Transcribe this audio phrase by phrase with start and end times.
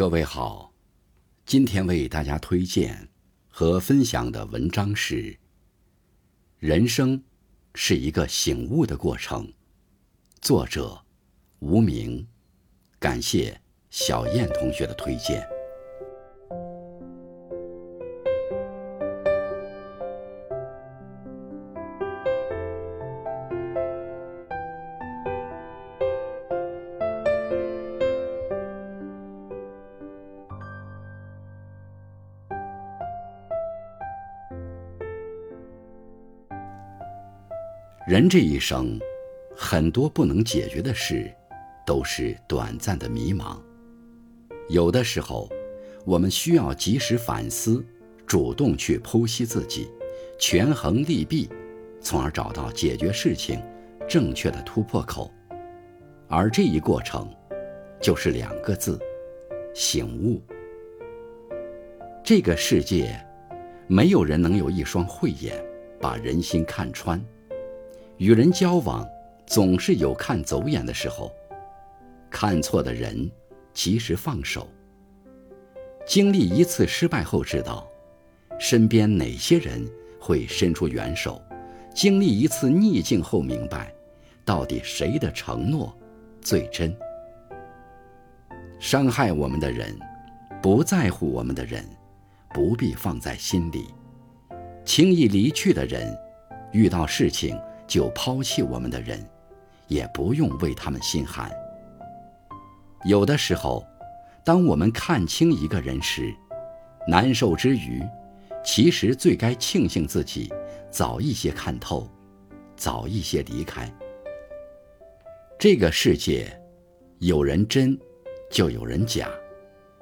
[0.00, 0.72] 各位好，
[1.44, 3.10] 今天为大家推荐
[3.50, 5.38] 和分享的文章是：
[6.58, 7.22] 人生
[7.74, 9.52] 是一个醒悟的过程。
[10.40, 11.04] 作者
[11.58, 12.26] 无名，
[12.98, 13.60] 感谢
[13.90, 15.46] 小燕同学的推荐。
[38.10, 38.98] 人这一生，
[39.54, 41.32] 很多不能解决的事，
[41.86, 43.56] 都是短暂的迷茫。
[44.68, 45.48] 有的时候，
[46.04, 47.86] 我们需要及时反思，
[48.26, 49.88] 主动去剖析自己，
[50.40, 51.48] 权衡利弊，
[52.00, 53.62] 从而找到解决事情
[54.08, 55.32] 正确的突破口。
[56.26, 57.32] 而这一过程，
[58.00, 58.98] 就是两个字：
[59.72, 60.42] 醒悟。
[62.24, 63.24] 这个世界，
[63.86, 65.64] 没有人能有一双慧眼，
[66.00, 67.24] 把人心看穿。
[68.20, 69.08] 与人交往，
[69.46, 71.32] 总是有看走眼的时候，
[72.28, 73.30] 看错的人，
[73.72, 74.68] 及时放手。
[76.06, 77.88] 经历一次失败后，知道
[78.58, 79.82] 身边哪些人
[80.20, 81.40] 会伸出援手；
[81.94, 83.90] 经历一次逆境后，明白
[84.44, 85.90] 到底谁的承诺
[86.42, 86.94] 最真。
[88.78, 89.98] 伤害我们的人，
[90.60, 91.82] 不在乎我们的人，
[92.52, 93.86] 不必放在心里；
[94.84, 96.14] 轻易离去的人，
[96.70, 97.58] 遇到事情。
[97.90, 99.28] 就抛弃我们的人，
[99.88, 101.50] 也不用为他们心寒。
[103.04, 103.84] 有的时候，
[104.44, 106.32] 当我们看清一个人时，
[107.08, 108.00] 难受之余，
[108.62, 110.52] 其实最该庆幸自己
[110.88, 112.08] 早一些看透，
[112.76, 113.92] 早一些离开。
[115.58, 116.48] 这个世界，
[117.18, 117.98] 有人真，
[118.52, 119.28] 就有人假，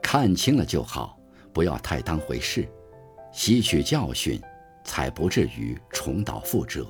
[0.00, 1.18] 看清了就好，
[1.52, 2.64] 不要太当回事，
[3.32, 4.40] 吸取教训，
[4.84, 6.86] 才不至于重蹈覆辙。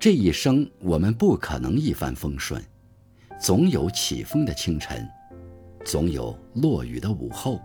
[0.00, 2.58] 这一生，我们不可能一帆风顺，
[3.38, 5.06] 总有起风的清晨，
[5.84, 7.60] 总有落雨的午后。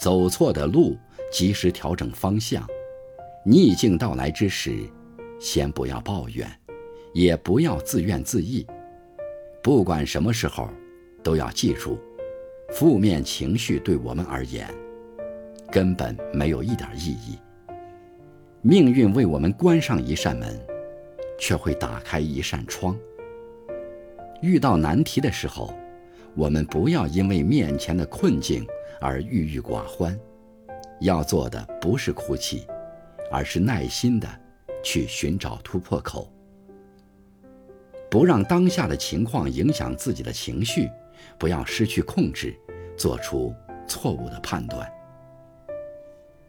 [0.00, 0.98] 走错的路，
[1.32, 2.64] 及时调整方向；
[3.44, 4.80] 逆境到来之时，
[5.38, 6.50] 先不要抱怨，
[7.14, 8.66] 也不要自怨自艾。
[9.62, 10.68] 不管什么时候，
[11.22, 12.00] 都要记住，
[12.72, 14.68] 负面情绪对我们而言，
[15.70, 17.38] 根本没有一点意义。
[18.60, 20.60] 命运为我们关上一扇门。
[21.38, 22.98] 却会打开一扇窗。
[24.42, 25.74] 遇到难题的时候，
[26.34, 28.66] 我们不要因为面前的困境
[29.00, 30.18] 而郁郁寡欢，
[31.00, 32.66] 要做的不是哭泣，
[33.30, 34.28] 而是耐心的
[34.82, 36.30] 去寻找突破口。
[38.10, 40.88] 不让当下的情况影响自己的情绪，
[41.38, 42.56] 不要失去控制，
[42.96, 43.54] 做出
[43.86, 44.90] 错误的判断。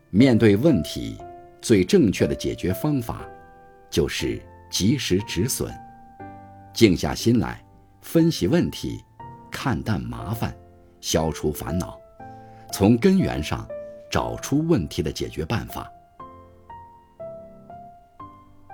[0.09, 1.17] 面对问题，
[1.61, 3.27] 最正确的解决方法，
[3.89, 4.41] 就是。
[4.69, 5.73] 及时止损，
[6.73, 7.63] 静下心来
[8.01, 9.03] 分析问题，
[9.51, 10.55] 看淡麻烦，
[11.01, 11.99] 消除烦恼，
[12.71, 13.67] 从根源上
[14.11, 15.91] 找出问题的解决办法。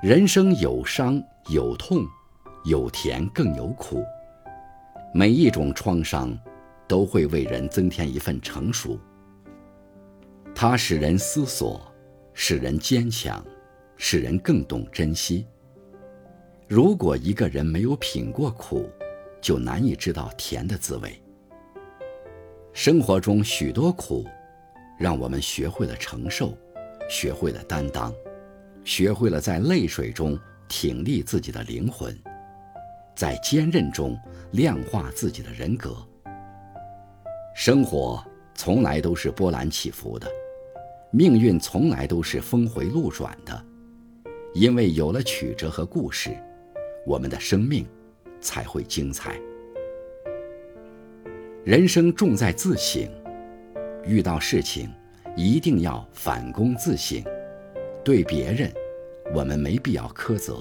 [0.04, 2.06] 人生有伤有痛，
[2.66, 4.04] 有甜更有苦。
[5.14, 6.38] 每一种创伤，
[6.88, 9.00] 都会为人增添一份成熟。
[10.54, 11.82] 它使人思索，
[12.34, 13.44] 使人坚强，
[13.98, 15.48] 使人更懂珍惜。
[16.68, 18.90] 如果一个人没有品过苦，
[19.40, 21.22] 就难以知道甜的滋味。
[22.74, 24.26] 生活中许多苦，
[24.98, 26.58] 让我们学会了承受，
[27.08, 28.12] 学会了担当，
[28.84, 30.38] 学会了在泪水中
[30.68, 32.20] 挺立自己的灵魂，
[33.16, 34.18] 在坚韧中
[34.52, 35.96] 量化自己的人格。
[37.56, 38.22] 生活
[38.56, 40.28] 从来都是波澜起伏的，
[41.12, 43.66] 命运从来都是峰回路转的，
[44.56, 46.36] 因为有了曲折和故事。
[47.06, 47.86] 我们的生命
[48.42, 49.40] 才会精彩。
[51.64, 53.10] 人生重在自省，
[54.04, 54.92] 遇到事情
[55.36, 57.24] 一定要反躬自省。
[58.04, 58.72] 对别人，
[59.34, 60.54] 我们没必要苛责；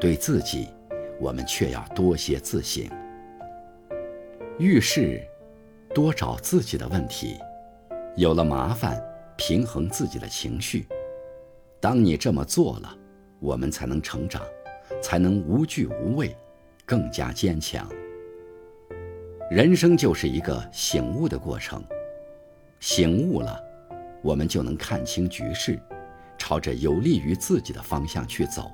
[0.00, 0.68] 对自己，
[1.18, 2.84] 我们却要多些自省。
[4.58, 5.20] 遇事
[5.92, 7.36] 多找自己的问题，
[8.14, 9.02] 有了麻烦，
[9.36, 10.86] 平衡自己的情绪。
[11.80, 12.96] 当你这么做了，
[13.40, 14.42] 我们才能成长。
[15.02, 16.36] 才能无惧无畏，
[16.84, 17.88] 更加坚强。
[19.50, 21.82] 人生就是一个醒悟的过程，
[22.78, 23.60] 醒悟了，
[24.22, 25.80] 我们就能看清局势，
[26.38, 28.70] 朝着有利于自己的方向去走。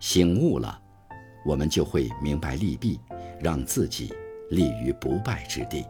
[0.00, 0.80] 醒悟了，
[1.44, 2.98] 我们就会明白利弊，
[3.38, 4.12] 让自己
[4.50, 5.84] 立于不败之地。